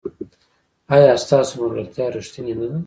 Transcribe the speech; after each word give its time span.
ایا 0.93 1.11
ستاسو 1.23 1.53
ملګرتیا 1.61 2.05
ریښتینې 2.17 2.53
نه 2.59 2.67
ده؟ 2.71 2.77